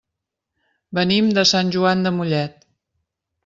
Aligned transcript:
Venim 0.99 1.29
de 1.39 1.45
Sant 1.51 1.71
Joan 1.77 2.05
de 2.07 2.15
Mollet. 2.19 2.69